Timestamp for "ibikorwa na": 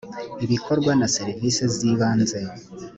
0.45-1.07